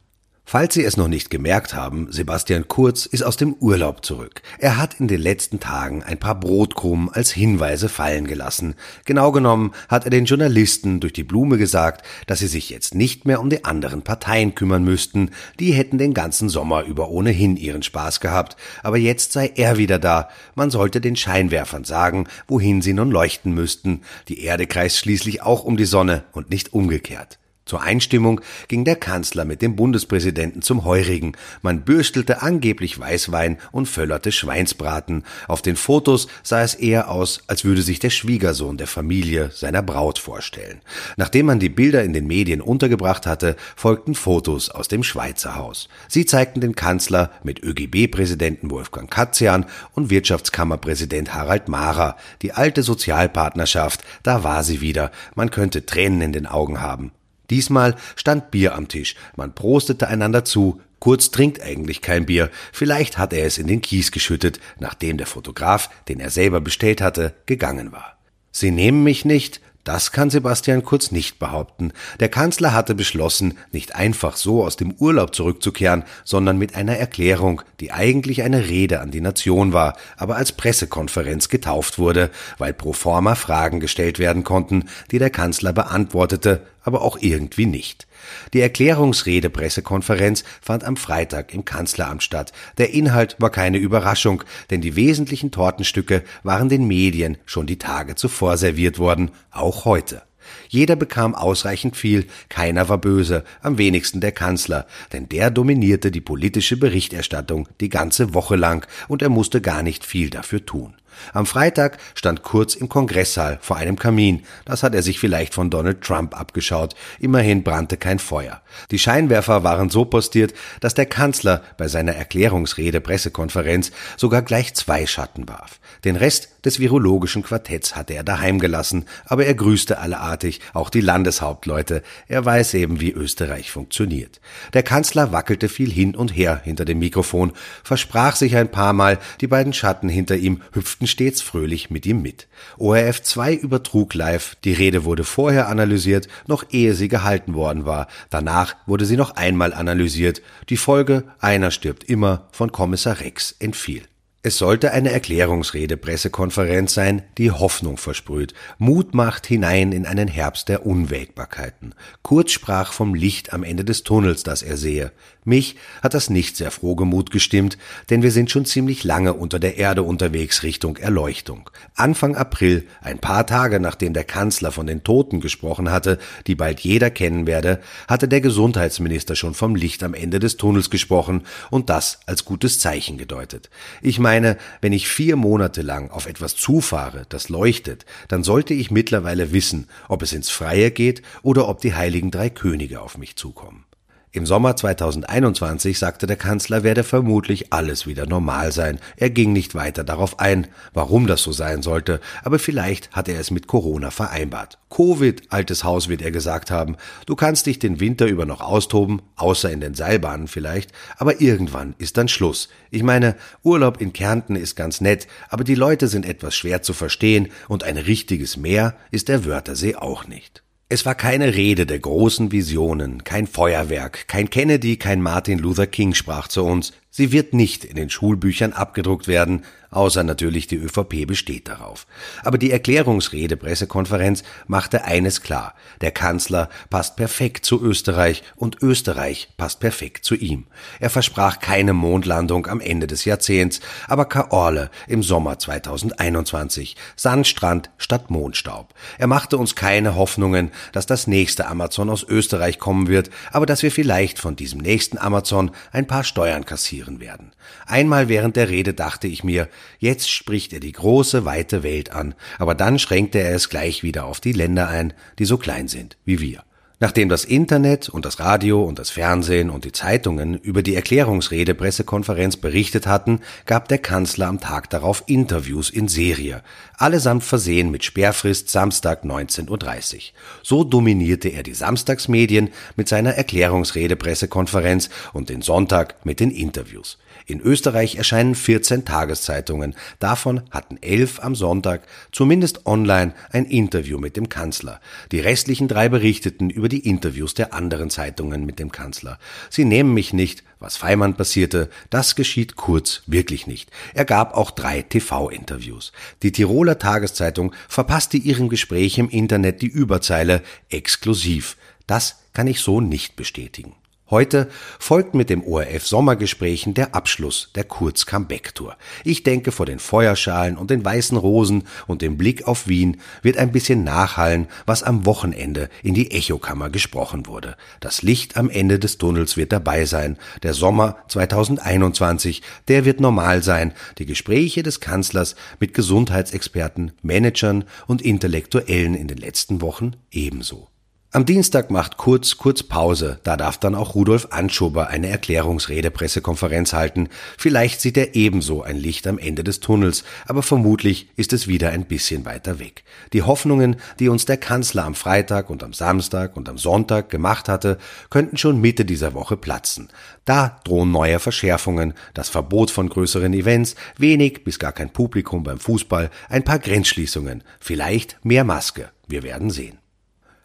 Falls 0.53 0.75
Sie 0.75 0.83
es 0.83 0.97
noch 0.97 1.07
nicht 1.07 1.31
gemerkt 1.31 1.75
haben, 1.75 2.09
Sebastian 2.11 2.67
Kurz 2.67 3.07
ist 3.07 3.23
aus 3.23 3.37
dem 3.37 3.55
Urlaub 3.61 4.05
zurück. 4.05 4.43
Er 4.59 4.79
hat 4.79 4.99
in 4.99 5.07
den 5.07 5.21
letzten 5.21 5.61
Tagen 5.61 6.03
ein 6.03 6.19
paar 6.19 6.41
Brotkrumen 6.41 7.09
als 7.09 7.31
Hinweise 7.31 7.89
fallen 7.89 8.27
gelassen. 8.27 8.75
Genau 9.05 9.31
genommen 9.31 9.71
hat 9.89 10.07
er 10.07 10.11
den 10.11 10.25
Journalisten 10.25 10.99
durch 10.99 11.13
die 11.13 11.23
Blume 11.23 11.57
gesagt, 11.57 12.05
dass 12.27 12.41
sie 12.41 12.49
sich 12.49 12.69
jetzt 12.69 12.97
nicht 12.97 13.27
mehr 13.27 13.39
um 13.39 13.49
die 13.49 13.65
anderen 13.65 14.03
Parteien 14.03 14.57
kümmern 14.57 14.83
müssten. 14.83 15.31
Die 15.61 15.71
hätten 15.71 15.99
den 15.99 16.15
ganzen 16.15 16.49
Sommer 16.49 16.83
über 16.83 17.11
ohnehin 17.11 17.57
ihren 17.57 17.85
Spaß 17.85 18.19
gehabt. 18.19 18.57
Aber 18.83 18.97
jetzt 18.97 19.31
sei 19.31 19.53
er 19.55 19.79
wieder 19.79 20.01
da. 20.01 20.31
Man 20.57 20.71
sollte 20.71 21.01
den 21.01 21.15
Scheinwerfern 21.15 21.85
sagen, 21.85 22.27
wohin 22.49 22.83
sie 22.83 22.93
nun 22.93 23.13
leuchten 23.13 23.55
müssten. 23.55 24.01
Die 24.27 24.43
Erde 24.43 24.67
kreist 24.67 24.97
schließlich 24.97 25.43
auch 25.43 25.63
um 25.63 25.77
die 25.77 25.85
Sonne 25.85 26.25
und 26.33 26.51
nicht 26.51 26.73
umgekehrt. 26.73 27.39
Zur 27.71 27.83
Einstimmung 27.83 28.41
ging 28.67 28.85
der 28.85 28.97
Kanzler 28.97 29.45
mit 29.45 29.63
dem 29.63 29.77
Bundespräsidenten 29.77 30.61
zum 30.61 30.85
Heurigen. 30.85 31.37
Man 31.63 31.83
bürstelte 31.83 32.43
angeblich 32.43 32.99
Weißwein 32.99 33.59
und 33.71 33.87
völlerte 33.87 34.33
Schweinsbraten. 34.33 35.23
Auf 35.47 35.63
den 35.63 35.77
Fotos 35.77 36.27
sah 36.43 36.63
es 36.63 36.75
eher 36.75 37.09
aus, 37.09 37.45
als 37.47 37.65
würde 37.65 37.83
sich 37.83 38.01
der 38.01 38.11
Schwiegersohn 38.11 38.77
der 38.77 38.89
Familie 38.89 39.53
seiner 39.55 39.83
Braut 39.83 40.19
vorstellen. 40.19 40.81
Nachdem 41.17 41.47
man 41.47 41.61
die 41.61 41.69
Bilder 41.69 42.03
in 42.03 42.13
den 42.13 42.27
Medien 42.27 42.61
untergebracht 42.61 43.25
hatte, 43.25 43.55
folgten 43.77 44.17
Fotos 44.17 44.71
aus 44.71 44.89
dem 44.89 45.05
Schweizer 45.05 45.55
Haus. 45.55 45.89
Sie 46.09 46.27
zeigten 46.27 46.61
den 46.61 46.75
Kanzler 46.75 47.31
mit 47.45 47.63
ÖGB-Präsidenten 47.63 48.69
Wolfgang 48.73 49.09
Katzian 49.09 49.65
und 49.93 50.11
Wirtschaftskammerpräsident 50.11 51.35
Harald 51.35 51.69
Mahrer. 51.69 52.17
Die 52.43 52.51
alte 52.51 52.83
Sozialpartnerschaft, 52.83 54.03
da 54.25 54.43
war 54.43 54.65
sie 54.65 54.81
wieder. 54.81 55.13
Man 55.37 55.53
könnte 55.53 55.87
Tränen 55.87 56.21
in 56.21 56.33
den 56.33 56.49
Augen 56.49 56.81
haben. 56.81 57.13
Diesmal 57.51 57.97
stand 58.17 58.51
Bier 58.51 58.75
am 58.75 58.89
Tisch, 58.89 59.17
man 59.37 59.55
prostete 59.55 60.09
einander 60.09 60.45
zu, 60.45 60.81
Kurz 61.01 61.31
trinkt 61.31 61.63
eigentlich 61.63 62.03
kein 62.03 62.27
Bier, 62.27 62.51
vielleicht 62.75 63.17
hat 63.17 63.33
er 63.33 63.47
es 63.47 63.57
in 63.57 63.67
den 63.67 63.81
Kies 63.81 64.13
geschüttet, 64.13 64.61
nachdem 64.79 65.17
der 65.17 65.27
Fotograf, 65.27 65.89
den 66.09 66.21
er 66.21 66.29
selber 66.29 66.61
bestellt 66.61 67.01
hatte, 67.01 67.33
gegangen 67.47 67.91
war. 67.91 68.19
Sie 68.53 68.71
nehmen 68.71 69.03
mich 69.03 69.25
nicht, 69.25 69.63
das 69.83 70.13
kann 70.13 70.29
Sebastian 70.29 70.85
Kurz 70.85 71.11
nicht 71.11 71.39
behaupten. 71.39 71.93
Der 72.21 72.29
Kanzler 72.29 72.75
hatte 72.75 72.95
beschlossen, 72.95 73.57
nicht 73.73 73.95
einfach 73.95 74.37
so 74.37 74.63
aus 74.63 74.77
dem 74.77 74.93
Urlaub 74.93 75.35
zurückzukehren, 75.35 76.05
sondern 76.23 76.59
mit 76.59 76.75
einer 76.75 76.99
Erklärung, 76.99 77.63
die 77.81 77.91
eigentlich 77.91 78.43
eine 78.43 78.69
Rede 78.69 79.01
an 79.01 79.11
die 79.11 79.23
Nation 79.23 79.73
war, 79.73 79.97
aber 80.19 80.37
als 80.37 80.53
Pressekonferenz 80.53 81.49
getauft 81.49 81.99
wurde, 81.99 82.31
weil 82.59 82.75
pro 82.75 82.93
forma 82.93 83.35
Fragen 83.37 83.81
gestellt 83.81 84.19
werden 84.19 84.45
konnten, 84.45 84.85
die 85.13 85.19
der 85.19 85.31
Kanzler 85.31 85.73
beantwortete, 85.73 86.67
aber 86.83 87.03
auch 87.03 87.19
irgendwie 87.21 87.67
nicht. 87.67 88.07
Die 88.53 88.61
Erklärungsrede 88.61 89.51
Pressekonferenz 89.51 90.45
fand 90.61 90.85
am 90.85 90.97
Freitag 90.97 91.55
im 91.55 91.65
Kanzleramt 91.65 92.23
statt. 92.23 92.53
Der 92.79 92.93
Inhalt 92.93 93.37
war 93.39 93.51
keine 93.51 93.79
Überraschung, 93.79 94.45
denn 94.71 94.81
die 94.81 94.97
wesentlichen 94.97 95.51
Tortenstücke 95.51 96.23
waren 96.43 96.69
den 96.69 96.87
Medien 96.87 97.39
schon 97.47 97.67
die 97.67 97.79
Tage 97.79 98.15
zuvor 98.15 98.57
serviert 98.57 98.99
worden, 98.99 99.31
auch 99.51 99.85
heute. 99.85 100.23
Jeder 100.69 100.97
bekam 100.97 101.35
ausreichend 101.35 101.97
viel, 101.97 102.27
keiner 102.49 102.89
war 102.89 102.99
böse, 102.99 103.45
am 103.63 103.79
wenigsten 103.79 104.21
der 104.21 104.33
Kanzler, 104.33 104.87
denn 105.13 105.29
der 105.29 105.51
dominierte 105.51 106.11
die 106.11 106.21
politische 106.21 106.77
Berichterstattung 106.77 107.69
die 107.81 107.89
ganze 107.89 108.35
Woche 108.35 108.57
lang 108.57 108.87
und 109.09 109.23
er 109.23 109.29
musste 109.29 109.61
gar 109.61 109.83
nicht 109.83 110.05
viel 110.05 110.31
dafür 110.31 110.65
tun. 110.65 110.95
Am 111.33 111.47
Freitag 111.47 111.99
stand 112.15 112.43
Kurz 112.43 112.75
im 112.75 112.89
Kongresssaal 112.89 113.59
vor 113.61 113.77
einem 113.77 113.99
Kamin. 113.99 114.45
Das 114.65 114.83
hat 114.83 114.95
er 114.95 115.03
sich 115.03 115.19
vielleicht 115.19 115.55
von 115.55 115.71
Donald 115.71 116.03
Trump 116.03 116.39
abgeschaut. 116.39 116.95
Immerhin 117.19 117.63
brannte 117.63 117.97
kein 117.97 118.19
Feuer. 118.19 118.61
Die 118.91 118.99
Scheinwerfer 118.99 119.65
waren 119.65 119.91
so 119.91 120.05
postiert, 120.05 120.55
dass 120.81 120.95
der 120.95 121.07
Kanzler 121.07 121.63
bei 121.77 121.89
seiner 121.89 122.15
Erklärungsrede 122.15 123.01
Pressekonferenz 123.01 123.93
sogar 124.17 124.43
gleich 124.43 124.75
zwei 124.75 125.07
Schatten 125.07 125.49
warf. 125.49 125.81
Den 126.05 126.17
Rest 126.17 126.60
des 126.65 126.79
virologischen 126.79 127.43
Quartetts 127.43 127.97
hatte 127.97 128.15
er 128.15 128.23
daheim 128.23 128.59
gelassen, 128.59 129.05
aber 129.25 129.47
er 129.47 129.55
grüßte 129.55 129.99
alleartig 129.99 130.61
auch 130.73 130.91
die 130.91 131.01
Landeshauptleute. 131.01 132.03
Er 132.29 132.45
weiß 132.45 132.75
eben, 132.75 133.01
wie 133.01 133.13
Österreich 133.13 133.71
funktioniert. 133.71 134.41
Der 134.73 134.83
Kanzler 134.83 135.33
wackelte 135.33 135.69
viel 135.69 135.91
hin 135.91 136.15
und 136.15 136.37
her 136.37 136.61
hinter 136.63 136.85
dem 136.85 136.99
Mikrofon, 136.99 137.53
versprach 137.83 138.37
sich 138.37 138.57
ein 138.57 138.71
paar 138.71 138.93
Mal, 138.93 139.19
die 139.41 139.47
beiden 139.47 139.73
Schatten 139.73 140.09
hinter 140.09 140.37
ihm 140.37 140.63
hüpften 140.73 141.07
stets 141.07 141.41
fröhlich 141.41 141.91
mit 141.91 142.07
ihm 142.07 142.23
mit. 142.23 142.49
ORF 142.79 143.23
2 143.23 143.55
übertrug 143.55 144.15
live, 144.15 144.57
die 144.65 144.73
Rede 144.73 145.05
wurde 145.05 145.25
vorher 145.25 145.69
analysiert, 145.69 146.29
noch 146.47 146.65
ehe 146.71 146.95
sie 146.95 147.09
gehalten 147.09 147.55
worden 147.55 147.87
war. 147.87 148.09
Danach 148.29 148.77
wurde 148.87 149.07
sie 149.07 149.17
noch 149.17 149.37
einmal 149.37 149.73
analysiert. 149.73 150.43
Die 150.69 150.77
Folge 150.77 151.25
Einer 151.39 151.71
stirbt 151.71 152.05
immer 152.05 152.49
von 152.53 152.73
Kommissar 152.73 153.21
Rex 153.21 153.55
entfiel. 153.59 154.10
Es 154.43 154.57
sollte 154.57 154.93
eine 154.93 155.13
Erklärungsrede 155.13 155.99
Pressekonferenz 155.99 156.95
sein, 156.95 157.21
die 157.37 157.51
Hoffnung 157.51 157.99
versprüht, 157.99 158.55
Mut 158.79 159.13
macht 159.13 159.47
hinein 159.47 159.93
in 159.93 160.07
einen 160.07 160.29
Herbst 160.29 160.71
der 160.71 160.87
Unwägbarkeiten. 160.87 161.95
Kurz 162.23 162.53
sprach 162.53 162.95
vom 162.95 163.15
Licht 163.15 163.53
am 163.53 163.65
Ende 163.65 163.85
des 163.85 164.03
Tunnels, 164.03 164.43
das 164.43 164.63
er 164.63 164.79
sehe. 164.79 165.13
Mich 165.45 165.77
hat 166.03 166.13
das 166.13 166.29
nicht 166.29 166.57
sehr 166.57 166.71
frohgemut 166.71 167.31
gestimmt, 167.31 167.79
denn 168.11 168.23
wir 168.23 168.31
sind 168.31 168.51
schon 168.51 168.67
ziemlich 168.67 169.05
lange 169.05 169.33
unter 169.33 169.59
der 169.59 169.79
Erde 169.79 170.03
unterwegs 170.03 170.63
Richtung 170.63 170.99
Erleuchtung. 170.99 171.71
Anfang 171.95 172.37
April, 172.37 172.87
ein 173.01 173.19
paar 173.19 173.47
Tage 173.47 173.81
nachdem 173.81 174.13
der 174.13 174.25
Kanzler 174.25 174.71
von 174.71 174.87
den 174.87 175.03
Toten 175.03 175.41
gesprochen 175.41 175.91
hatte, 175.91 176.19
die 176.47 176.55
bald 176.55 176.81
jeder 176.81 177.11
kennen 177.11 177.47
werde, 177.47 177.81
hatte 178.07 178.29
der 178.29 178.43
Gesundheitsminister 178.43 179.35
schon 179.35 179.55
vom 179.55 179.77
Licht 179.77 180.03
am 180.03 180.13
Ende 180.13 180.41
des 180.41 180.59
Tunnels 180.59 180.91
gesprochen 180.91 181.45
und 181.71 181.89
das 181.89 182.21
als 182.27 182.45
gutes 182.45 182.79
Zeichen 182.79 183.17
gedeutet. 183.17 183.71
Ich 184.03 184.19
meine, 184.19 184.59
wenn 184.83 184.93
ich 184.93 185.09
vier 185.09 185.37
Monate 185.37 185.81
lang 185.81 186.11
auf 186.11 186.27
etwas 186.27 186.55
zufahre, 186.55 187.25
das 187.31 187.49
leuchtet, 187.49 188.05
dann 188.29 188.45
sollte 188.45 188.75
ich 188.75 188.91
mittlerweile 188.91 189.53
wissen, 189.53 189.89
ob 190.09 190.23
es 190.23 190.35
ins 190.35 190.51
Freie 190.51 190.91
geht 190.91 191.23
oder 191.43 191.67
ob 191.67 191.81
die 191.81 191.95
heiligen 191.95 192.31
drei 192.31 192.51
Könige 192.51 193.01
auf 193.01 193.17
mich 193.17 193.37
zukommen. 193.37 193.87
Im 194.33 194.47
Sommer 194.47 194.77
2021 194.77 195.99
sagte 195.99 196.29
der 196.29 196.37
Kanzler, 196.37 196.85
werde 196.85 197.03
vermutlich 197.03 197.73
alles 197.73 198.07
wieder 198.07 198.27
normal 198.27 198.71
sein. 198.71 199.01
Er 199.17 199.29
ging 199.29 199.53
nicht 199.53 199.75
weiter 199.75 200.05
darauf 200.05 200.39
ein, 200.39 200.69
warum 200.95 201.27
das 201.27 201.43
so 201.43 201.51
sein 201.51 201.83
sollte, 201.83 202.21
aber 202.45 202.61
vielleicht 202.61 203.11
hat 203.11 203.29
er 203.29 203.41
es 203.41 203.51
mit 203.51 203.67
Corona 203.67 204.13
vereinbart. 204.13 204.79
Covid, 204.89 205.43
altes 205.49 205.83
Haus, 205.83 206.09
wird 206.09 206.23
er 206.23 206.31
gesagt 206.31 206.71
haben. 206.71 206.97
Du 207.27 207.35
kannst 207.35 207.67
dich 207.67 207.81
den 207.81 207.99
Winter 207.99 208.27
über 208.27 208.47
noch 208.47 208.61
austoben, 208.61 209.21
außer 209.35 209.69
in 209.69 209.81
den 209.81 209.95
Seilbahnen 209.95 210.47
vielleicht, 210.47 210.93
aber 211.19 211.41
irgendwann 211.41 211.97
ist 211.99 212.17
dann 212.17 212.29
Schluss. 212.29 212.69
Ich 212.93 213.03
meine, 213.03 213.35
Urlaub 213.65 214.01
in 214.01 214.13
Kärnten 214.13 214.55
ist 214.55 214.77
ganz 214.77 215.01
nett, 215.01 215.27
aber 215.49 215.65
die 215.65 215.75
Leute 215.75 216.07
sind 216.07 216.25
etwas 216.25 216.55
schwer 216.55 216.83
zu 216.83 216.93
verstehen 216.93 217.49
und 217.67 217.83
ein 217.83 217.97
richtiges 217.97 218.57
Meer 218.57 218.95
ist 219.11 219.27
der 219.27 219.45
Wörthersee 219.45 219.97
auch 219.97 220.29
nicht. 220.29 220.63
Es 220.93 221.07
war 221.07 221.15
keine 221.15 221.55
Rede 221.55 221.87
der 221.87 222.01
großen 222.01 222.51
Visionen, 222.51 223.23
kein 223.23 223.47
Feuerwerk, 223.47 224.27
kein 224.27 224.51
Kennedy, 224.51 224.97
kein 224.97 225.23
Martin 225.23 225.61
Luther 225.61 225.87
King 225.87 226.15
sprach 226.15 226.49
zu 226.49 226.65
uns, 226.65 226.93
Sie 227.13 227.33
wird 227.33 227.55
nicht 227.55 227.85
in 227.85 227.97
den 227.97 228.09
Schulbüchern 228.09 228.73
abgedruckt 228.73 229.27
werden, 229.27 229.65
außer 229.91 230.23
natürlich 230.23 230.69
die 230.69 230.77
ÖVP 230.77 231.27
besteht 231.27 231.67
darauf. 231.67 232.07
Aber 232.45 232.57
die 232.57 232.71
Erklärungsrede 232.71 233.57
Pressekonferenz 233.57 234.45
machte 234.69 235.05
eines 235.05 235.43
klar. 235.43 235.75
Der 236.03 236.13
Kanzler 236.13 236.69
passt 236.89 237.17
perfekt 237.17 237.67
zu 237.67 237.83
Österreich 237.83 238.45
und 238.55 238.81
Österreich 238.81 239.49
passt 239.57 239.81
perfekt 239.81 240.25
zu 240.25 240.37
ihm. 240.37 240.67
Er 241.01 241.11
versprach 241.11 241.59
keine 241.59 241.95
Mondlandung 241.95 242.69
am 242.69 242.81
Ende 242.81 243.09
des 243.09 243.25
Jahrzehnts, 243.25 243.81
aber 244.07 244.27
Kaorle 244.27 244.89
im 245.09 245.25
Sommer 245.25 245.59
2021. 245.59 246.95
Sandstrand 247.17 247.91
statt 247.99 248.31
Mondstaub. 248.31 248.95
Er 249.19 249.27
machte 249.27 249.59
uns 249.59 249.75
keine 249.75 250.15
Hoffnungen, 250.15 250.71
dass 250.93 251.07
das 251.07 251.27
nächste 251.27 251.67
Amazon 251.67 252.09
aus 252.09 252.23
Österreich 252.23 252.79
kommen 252.79 253.09
wird, 253.09 253.31
aber 253.51 253.67
dass 253.67 253.83
wir 253.83 253.91
vielleicht 253.91 254.39
von 254.39 254.55
diesem 254.55 254.79
nächsten 254.79 255.19
Amazon 255.19 255.73
ein 255.91 256.07
paar 256.07 256.23
Steuern 256.23 256.65
kassieren 256.65 257.00
passieren 257.01 257.21
werden. 257.21 257.53
Einmal 257.87 258.29
während 258.29 258.57
der 258.57 258.69
Rede 258.69 258.95
dachte 258.95 259.27
ich 259.27 259.43
mir, 259.43 259.69
jetzt 259.99 260.31
spricht 260.31 260.73
er 260.73 260.81
die 260.81 260.93
große, 260.93 261.45
weite 261.45 261.83
Welt 261.83 262.13
an, 262.13 262.35
aber 262.59 262.75
dann 262.75 262.99
schränkte 262.99 263.39
er 263.39 263.55
es 263.55 263.69
gleich 263.69 264.03
wieder 264.03 264.25
auf 264.25 264.41
die 264.41 264.53
Länder 264.53 264.89
ein, 264.89 265.13
die 265.39 265.45
so 265.45 265.57
klein 265.57 265.89
sind 265.89 266.17
wie 266.25 266.41
wir. 266.41 266.63
Nachdem 267.03 267.31
das 267.31 267.47
Internet 267.47 268.11
und 268.11 268.27
das 268.27 268.41
Radio 268.41 268.85
und 268.85 268.99
das 268.99 269.09
Fernsehen 269.09 269.71
und 269.71 269.87
die 269.87 269.93
Zeitungen 269.93 270.59
über 270.59 270.83
die 270.83 270.95
Erklärungsrede 270.95 271.75
Pressekonferenz 271.75 272.59
berichtet 272.59 273.07
hatten, 273.07 273.41
gab 273.65 273.89
der 273.89 273.97
Kanzler 273.97 274.49
am 274.49 274.61
Tag 274.61 274.91
darauf 274.91 275.25
Interviews 275.27 275.89
in 275.89 276.09
Serie, 276.09 276.63
allesamt 276.99 277.43
versehen 277.43 277.91
mit 277.91 278.05
Sperrfrist 278.05 278.69
Samstag 278.69 279.25
19.30 279.25 280.15
Uhr. 280.15 280.21
So 280.63 280.85
dominierte 280.85 281.49
er 281.49 281.63
die 281.63 281.73
Samstagsmedien 281.73 282.69
mit 282.97 283.09
seiner 283.09 283.31
Erklärungsrede 283.31 284.17
Pressekonferenz 284.17 285.09
und 285.33 285.49
den 285.49 285.63
Sonntag 285.63 286.27
mit 286.27 286.39
den 286.39 286.51
Interviews. 286.51 287.17
In 287.51 287.61
Österreich 287.61 288.15
erscheinen 288.15 288.55
14 288.55 289.05
Tageszeitungen. 289.05 289.97
Davon 290.21 290.63
hatten 290.71 290.99
elf 291.01 291.41
am 291.41 291.57
Sonntag, 291.57 292.03
zumindest 292.31 292.87
online, 292.87 293.35
ein 293.51 293.65
Interview 293.65 294.19
mit 294.19 294.37
dem 294.37 294.49
Kanzler. 294.49 295.01
Die 295.33 295.41
restlichen 295.41 295.89
drei 295.89 296.09
berichteten 296.09 296.71
über 296.71 296.89
die 296.89 297.09
Interviews 297.09 297.55
der 297.55 297.75
anderen 297.75 298.09
Zeitungen 298.09 298.65
mit 298.65 298.79
dem 298.79 298.93
Kanzler. 298.93 299.39
Sie 299.69 299.85
nehmen 299.85 300.15
mich 300.15 300.33
nicht, 300.33 300.63
was 300.79 300.97
Feimann 300.97 301.35
passierte, 301.35 301.91
das 302.09 302.37
geschieht 302.37 302.77
kurz 302.77 303.23
wirklich 303.27 303.67
nicht. 303.67 303.91
Er 304.15 304.25
gab 304.25 304.57
auch 304.57 304.71
drei 304.71 305.03
TV-Interviews. 305.03 306.13
Die 306.45 306.53
Tiroler 306.53 307.01
Tageszeitung 307.01 307.75
verpasste 307.89 308.37
ihrem 308.37 308.69
Gespräch 308.69 309.19
im 309.19 309.29
Internet 309.29 309.83
die 309.83 309.89
Überzeile 309.89 310.63
exklusiv. 310.89 311.77
Das 312.07 312.37
kann 312.53 312.69
ich 312.69 312.81
so 312.81 313.01
nicht 313.01 313.35
bestätigen. 313.35 313.97
Heute 314.31 314.69
folgt 315.01 315.35
mit 315.35 315.51
dem 315.51 315.65
ORF 315.65 316.07
Sommergesprächen 316.07 316.95
der 316.95 317.17
Abschluss 317.17 317.71
der 317.75 317.83
Kurz 317.83 318.27
Comeback 318.27 318.77
Tour. 318.77 318.97
Ich 319.25 319.43
denke, 319.43 319.73
vor 319.73 319.87
den 319.87 319.99
Feuerschalen 319.99 320.77
und 320.77 320.91
den 320.91 321.05
weißen 321.05 321.37
Rosen 321.37 321.83
und 322.07 322.23
dem 322.23 322.39
Blick 322.39 322.69
auf 322.69 322.87
Wien 322.87 323.21
wird 323.43 323.57
ein 323.57 323.73
bisschen 323.73 324.05
nachhallen, 324.05 324.69
was 324.87 325.03
am 325.03 325.27
Wochenende 325.27 325.89
in 326.05 326.15
die 326.15 326.31
Echokammer 326.31 326.91
gesprochen 326.91 327.49
wurde. 327.49 327.77
Das 327.99 328.23
Licht 328.23 328.57
am 328.57 328.71
Ende 328.71 329.01
des 329.01 329.19
Tunnels 329.19 329.57
wird 329.57 329.73
dabei 329.73 330.05
sein. 330.05 330.39
Der 330.63 330.75
Sommer 330.75 331.17
2021, 331.27 332.63
der 332.87 333.05
wird 333.05 333.19
normal 333.19 333.65
sein. 333.65 333.93
Die 334.19 334.27
Gespräche 334.27 334.85
des 334.85 335.01
Kanzlers 335.01 335.57
mit 335.81 335.93
Gesundheitsexperten, 335.93 337.11
Managern 337.23 337.83
und 338.07 338.23
Intellektuellen 338.23 339.17
in 339.17 339.27
den 339.27 339.39
letzten 339.39 339.81
Wochen 339.81 340.13
ebenso. 340.31 340.87
Am 341.33 341.47
Dienstag 341.47 341.93
macht 341.93 342.17
Kurz 342.17 342.57
kurz 342.57 342.83
Pause, 342.83 343.39
da 343.45 343.57
darf 343.57 343.79
dann 343.79 343.95
auch 343.95 344.17
Rudolf 344.17 344.49
Anschober 344.51 345.11
eine 345.11 345.29
Erklärungsrede 345.29 346.11
Pressekonferenz 346.11 346.93
halten. 346.93 347.29
Vielleicht 347.57 348.01
sieht 348.01 348.17
er 348.17 348.35
ebenso 348.35 348.83
ein 348.83 348.97
Licht 348.97 349.29
am 349.29 349.39
Ende 349.39 349.63
des 349.63 349.79
Tunnels, 349.79 350.25
aber 350.49 350.65
vermutlich 350.65 351.29
ist 351.37 351.53
es 351.53 351.69
wieder 351.69 351.91
ein 351.91 352.07
bisschen 352.07 352.45
weiter 352.47 352.81
weg. 352.81 353.05
Die 353.33 353.43
Hoffnungen, 353.43 353.95
die 354.19 354.29
uns 354.29 354.45
der 354.45 354.57
Kanzler 354.57 355.05
am 355.05 355.15
Freitag 355.15 355.71
und 355.71 355.85
am 355.85 355.93
Samstag 355.93 356.57
und 356.57 356.69
am 356.69 356.79
Sonntag 356.79 357.31
gemacht 357.31 357.69
hatte, 357.69 357.99
könnten 358.29 358.57
schon 358.57 358.81
Mitte 358.81 359.05
dieser 359.05 359.33
Woche 359.33 359.57
platzen. 359.57 360.09
Da 360.45 360.81
drohen 360.83 361.13
neue 361.13 361.39
Verschärfungen, 361.39 362.15
das 362.35 362.49
Verbot 362.49 362.91
von 362.91 363.09
größeren 363.09 363.55
Events, 363.55 363.95
wenig 364.19 364.65
bis 364.65 364.81
gar 364.81 364.91
kein 364.91 365.13
Publikum 365.13 365.63
beim 365.63 365.79
Fußball, 365.79 366.29
ein 366.49 366.65
paar 366.65 366.81
Grenzschließungen, 366.81 367.63
vielleicht 367.79 368.45
mehr 368.45 368.65
Maske. 368.65 369.11
Wir 369.29 369.45
werden 369.45 369.71
sehen. 369.71 370.00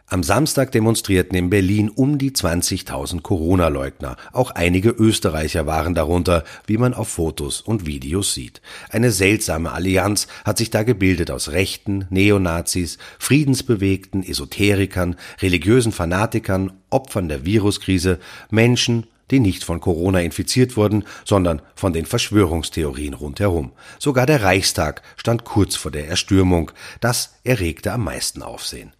Am 0.08 0.22
Samstag 0.22 0.72
demonstrierten 0.72 1.36
in 1.36 1.50
Berlin 1.50 1.90
um 1.90 2.20
die 2.20 2.30
20.000 2.30 3.22
Corona-Leugner. 3.22 4.18
Auch 4.34 4.52
einige 4.52 4.92
Österreicher 4.92 5.66
waren 5.66 5.96
darunter, 5.96 6.44
wie 6.68 6.78
man 6.78 6.94
auf 6.94 7.08
Fotos 7.08 7.60
und 7.60 7.88
Videos 7.88 8.36
sieht. 8.36 8.62
Eine 8.92 9.12
seltsame 9.12 9.72
Allianz 9.72 10.28
hat 10.44 10.60
sich 10.60 10.70
da 10.70 10.84
gebildet 10.84 11.32
aus 11.32 11.54
Rechten, 11.54 12.06
Neonazis, 12.12 13.00
Friedensbewegten, 13.18 14.22
Esoterikern, 14.22 15.16
religiösen 15.42 15.92
Fanatikern, 15.92 16.74
Opfern 16.92 17.28
der 17.28 17.44
Viruskrise, 17.44 18.20
Menschen, 18.52 19.08
die 19.32 19.40
nicht 19.40 19.64
von 19.64 19.80
Corona 19.80 20.20
infiziert 20.20 20.78
wurden, 20.78 21.04
sondern 21.24 21.64
von 21.74 21.94
den 21.94 22.06
Verschwörungstheorien 22.06 23.16
rundherum. 23.16 23.72
Sogar 23.98 24.28
der 24.28 24.44
Reichstag 24.44 25.02
stand 25.18 25.46
kurz 25.46 25.76
vor 25.76 25.90
der 25.90 26.08
Erstürmung. 26.08 26.72
Das 27.02 27.38
erregte 27.44 27.92
am 27.92 28.04
meisten 28.04 28.44
Aufsehen. 28.44 28.95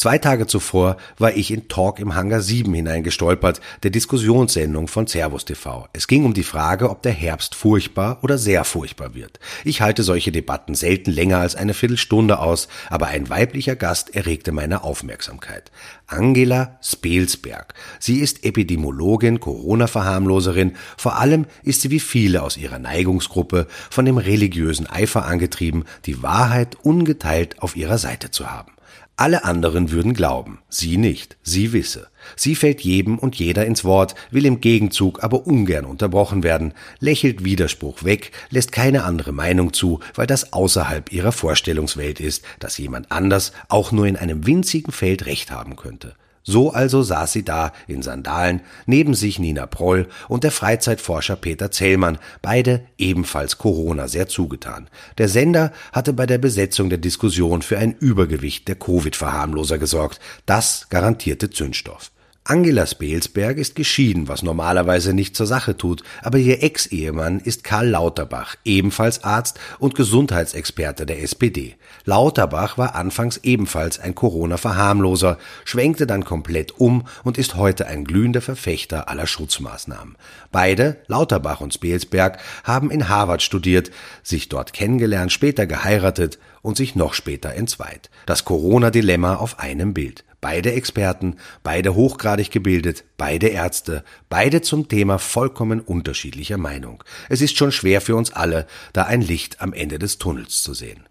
Zwei 0.00 0.16
Tage 0.16 0.46
zuvor 0.46 0.96
war 1.18 1.36
ich 1.36 1.50
in 1.50 1.68
Talk 1.68 1.98
im 1.98 2.14
Hangar 2.14 2.40
7 2.40 2.72
hineingestolpert, 2.72 3.60
der 3.82 3.90
Diskussionssendung 3.90 4.88
von 4.88 5.06
Servus 5.06 5.44
TV. 5.44 5.88
Es 5.92 6.06
ging 6.06 6.24
um 6.24 6.32
die 6.32 6.42
Frage, 6.42 6.88
ob 6.88 7.02
der 7.02 7.12
Herbst 7.12 7.54
furchtbar 7.54 8.18
oder 8.22 8.38
sehr 8.38 8.64
furchtbar 8.64 9.14
wird. 9.14 9.40
Ich 9.62 9.82
halte 9.82 10.02
solche 10.02 10.32
Debatten 10.32 10.74
selten 10.74 11.10
länger 11.10 11.40
als 11.40 11.54
eine 11.54 11.74
Viertelstunde 11.74 12.38
aus, 12.38 12.68
aber 12.88 13.08
ein 13.08 13.28
weiblicher 13.28 13.76
Gast 13.76 14.16
erregte 14.16 14.52
meine 14.52 14.84
Aufmerksamkeit. 14.84 15.70
Angela 16.06 16.78
Spelsberg. 16.82 17.74
Sie 17.98 18.20
ist 18.20 18.42
Epidemiologin, 18.42 19.38
Corona-Verharmloserin. 19.38 20.76
Vor 20.96 21.18
allem 21.18 21.44
ist 21.62 21.82
sie 21.82 21.90
wie 21.90 22.00
viele 22.00 22.42
aus 22.42 22.56
ihrer 22.56 22.78
Neigungsgruppe 22.78 23.66
von 23.90 24.06
dem 24.06 24.16
religiösen 24.16 24.86
Eifer 24.86 25.26
angetrieben, 25.26 25.84
die 26.06 26.22
Wahrheit 26.22 26.78
ungeteilt 26.82 27.60
auf 27.60 27.76
ihrer 27.76 27.98
Seite 27.98 28.30
zu 28.30 28.50
haben. 28.50 28.72
Alle 29.16 29.44
anderen 29.44 29.90
würden 29.90 30.14
glauben, 30.14 30.60
sie 30.70 30.96
nicht, 30.96 31.36
sie 31.42 31.74
wisse. 31.74 32.08
Sie 32.36 32.54
fällt 32.54 32.80
jedem 32.80 33.18
und 33.18 33.36
jeder 33.36 33.66
ins 33.66 33.84
Wort, 33.84 34.14
will 34.30 34.46
im 34.46 34.62
Gegenzug 34.62 35.22
aber 35.22 35.46
ungern 35.46 35.84
unterbrochen 35.84 36.42
werden, 36.42 36.72
lächelt 37.00 37.44
Widerspruch 37.44 38.02
weg, 38.02 38.32
lässt 38.48 38.72
keine 38.72 39.04
andere 39.04 39.32
Meinung 39.32 39.74
zu, 39.74 40.00
weil 40.14 40.26
das 40.26 40.54
außerhalb 40.54 41.12
ihrer 41.12 41.32
Vorstellungswelt 41.32 42.18
ist, 42.18 42.44
dass 42.60 42.78
jemand 42.78 43.12
anders 43.12 43.52
auch 43.68 43.92
nur 43.92 44.06
in 44.06 44.16
einem 44.16 44.46
winzigen 44.46 44.92
Feld 44.92 45.26
Recht 45.26 45.50
haben 45.50 45.76
könnte. 45.76 46.14
So 46.50 46.72
also 46.72 47.04
saß 47.04 47.32
sie 47.32 47.44
da 47.44 47.72
in 47.86 48.02
Sandalen, 48.02 48.62
neben 48.84 49.14
sich 49.14 49.38
Nina 49.38 49.66
Proll 49.66 50.08
und 50.28 50.42
der 50.42 50.50
Freizeitforscher 50.50 51.36
Peter 51.36 51.70
Zellmann, 51.70 52.18
beide 52.42 52.82
ebenfalls 52.98 53.56
Corona 53.56 54.08
sehr 54.08 54.26
zugetan. 54.26 54.88
Der 55.18 55.28
Sender 55.28 55.70
hatte 55.92 56.12
bei 56.12 56.26
der 56.26 56.38
Besetzung 56.38 56.88
der 56.88 56.98
Diskussion 56.98 57.62
für 57.62 57.78
ein 57.78 57.92
Übergewicht 57.92 58.66
der 58.66 58.74
Covid-Verharmloser 58.74 59.78
gesorgt. 59.78 60.18
Das 60.44 60.88
garantierte 60.90 61.50
Zündstoff. 61.50 62.10
Angela 62.50 62.84
Spelsberg 62.84 63.58
ist 63.58 63.76
geschieden, 63.76 64.26
was 64.26 64.42
normalerweise 64.42 65.14
nicht 65.14 65.36
zur 65.36 65.46
Sache 65.46 65.76
tut, 65.76 66.02
aber 66.20 66.38
ihr 66.38 66.64
Ex-Ehemann 66.64 67.38
ist 67.38 67.62
Karl 67.62 67.90
Lauterbach, 67.90 68.56
ebenfalls 68.64 69.22
Arzt 69.22 69.60
und 69.78 69.94
Gesundheitsexperte 69.94 71.06
der 71.06 71.22
SPD. 71.22 71.76
Lauterbach 72.06 72.76
war 72.76 72.96
anfangs 72.96 73.36
ebenfalls 73.44 74.00
ein 74.00 74.16
Corona-Verharmloser, 74.16 75.38
schwenkte 75.64 76.08
dann 76.08 76.24
komplett 76.24 76.80
um 76.80 77.04
und 77.22 77.38
ist 77.38 77.54
heute 77.54 77.86
ein 77.86 78.04
glühender 78.04 78.40
Verfechter 78.40 79.08
aller 79.08 79.28
Schutzmaßnahmen. 79.28 80.16
Beide, 80.50 80.96
Lauterbach 81.06 81.60
und 81.60 81.72
Spelsberg, 81.72 82.40
haben 82.64 82.90
in 82.90 83.08
Harvard 83.08 83.42
studiert, 83.42 83.92
sich 84.24 84.48
dort 84.48 84.72
kennengelernt, 84.72 85.30
später 85.30 85.68
geheiratet 85.68 86.40
und 86.62 86.76
sich 86.76 86.96
noch 86.96 87.14
später 87.14 87.54
entzweit. 87.54 88.10
Das 88.26 88.44
Corona-Dilemma 88.44 89.36
auf 89.36 89.60
einem 89.60 89.94
Bild. 89.94 90.24
Beide 90.40 90.72
Experten, 90.72 91.36
beide 91.62 91.94
hochgradig 91.94 92.50
gebildet, 92.50 93.04
beide 93.18 93.48
Ärzte, 93.48 94.04
beide 94.30 94.62
zum 94.62 94.88
Thema 94.88 95.18
vollkommen 95.18 95.80
unterschiedlicher 95.80 96.56
Meinung. 96.56 97.04
Es 97.28 97.42
ist 97.42 97.58
schon 97.58 97.72
schwer 97.72 98.00
für 98.00 98.16
uns 98.16 98.32
alle, 98.32 98.66
da 98.94 99.02
ein 99.02 99.20
Licht 99.20 99.60
am 99.60 99.74
Ende 99.74 99.98
des 99.98 100.16
Tunnels 100.16 100.62
zu 100.62 100.72
sehen. 100.72 101.09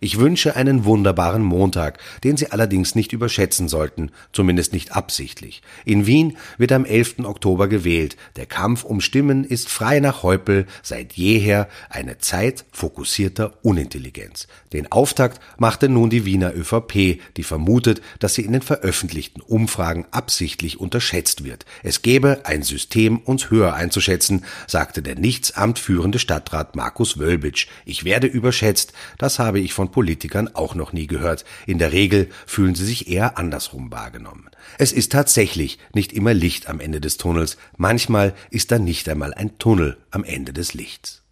Ich 0.00 0.18
wünsche 0.18 0.56
einen 0.56 0.84
wunderbaren 0.84 1.42
Montag, 1.42 1.98
den 2.22 2.36
Sie 2.36 2.50
allerdings 2.50 2.94
nicht 2.94 3.12
überschätzen 3.12 3.68
sollten, 3.68 4.10
zumindest 4.32 4.72
nicht 4.72 4.92
absichtlich. 4.92 5.62
In 5.84 6.06
Wien 6.06 6.36
wird 6.58 6.72
am 6.72 6.84
11. 6.84 7.20
Oktober 7.24 7.68
gewählt. 7.68 8.16
Der 8.36 8.46
Kampf 8.46 8.84
um 8.84 9.00
Stimmen 9.00 9.44
ist 9.44 9.68
frei 9.68 10.00
nach 10.00 10.22
Heupel 10.22 10.66
seit 10.82 11.14
jeher 11.14 11.68
eine 11.88 12.18
Zeit 12.18 12.64
fokussierter 12.72 13.54
Unintelligenz. 13.62 14.46
Den 14.72 14.90
Auftakt 14.90 15.40
machte 15.58 15.88
nun 15.88 16.10
die 16.10 16.24
Wiener 16.24 16.54
ÖVP, 16.54 17.20
die 17.36 17.42
vermutet, 17.42 18.02
dass 18.18 18.34
sie 18.34 18.42
in 18.42 18.52
den 18.52 18.62
veröffentlichten 18.62 19.40
Umfragen 19.40 20.06
absichtlich 20.10 20.80
unterschätzt 20.80 21.44
wird. 21.44 21.64
Es 21.82 22.02
gäbe 22.02 22.42
ein 22.44 22.62
System, 22.62 23.18
uns 23.18 23.50
höher 23.50 23.74
einzuschätzen, 23.74 24.44
sagte 24.66 25.02
der 25.02 25.14
nichtsamtführende 25.14 26.18
Stadtrat 26.18 26.76
Markus 26.76 27.18
Wölbitsch. 27.18 27.68
Ich 27.84 28.04
werde 28.04 28.26
überschätzt, 28.26 28.92
das 29.18 29.38
habe 29.38 29.60
ich 29.60 29.72
von 29.72 29.90
Politikern 29.94 30.52
auch 30.56 30.74
noch 30.74 30.92
nie 30.92 31.06
gehört. 31.06 31.44
In 31.66 31.78
der 31.78 31.92
Regel 31.92 32.28
fühlen 32.46 32.74
sie 32.74 32.84
sich 32.84 33.06
eher 33.06 33.38
andersrum 33.38 33.92
wahrgenommen. 33.92 34.50
Es 34.76 34.90
ist 34.90 35.12
tatsächlich 35.12 35.78
nicht 35.94 36.12
immer 36.12 36.34
Licht 36.34 36.68
am 36.68 36.80
Ende 36.80 37.00
des 37.00 37.16
Tunnels. 37.16 37.58
Manchmal 37.76 38.34
ist 38.50 38.72
da 38.72 38.80
nicht 38.80 39.08
einmal 39.08 39.32
ein 39.32 39.56
Tunnel 39.58 39.96
am 40.10 40.24
Ende 40.24 40.52
des 40.52 40.74
Lichts. 40.74 41.23